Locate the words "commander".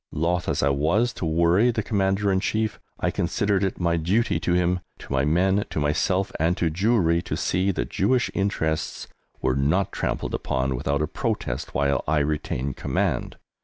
1.83-2.31